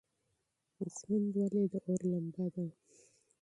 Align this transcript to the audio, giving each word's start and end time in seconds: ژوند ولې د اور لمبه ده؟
ژوند 0.95 1.27
ولې 1.35 1.63
د 1.71 1.73
اور 1.87 2.01
لمبه 2.11 2.45
ده؟ 2.53 2.65